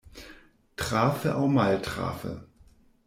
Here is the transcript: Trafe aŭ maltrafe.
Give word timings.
Trafe 0.81 1.33
aŭ 1.41 1.45
maltrafe. 1.59 2.37